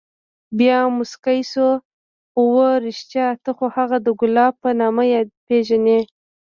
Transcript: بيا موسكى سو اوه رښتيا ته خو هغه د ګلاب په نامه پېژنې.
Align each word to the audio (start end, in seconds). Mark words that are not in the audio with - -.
بيا 0.57 0.77
موسكى 0.95 1.37
سو 1.53 1.67
اوه 2.39 2.67
رښتيا 2.87 3.27
ته 3.43 3.51
خو 3.57 3.65
هغه 3.77 3.97
د 4.05 4.07
ګلاب 4.19 4.53
په 4.63 4.69
نامه 4.79 5.03
پېژنې. 5.47 5.99